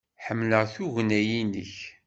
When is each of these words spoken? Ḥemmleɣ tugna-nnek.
Ḥemmleɣ 0.25 0.63
tugna-nnek. 0.73 1.75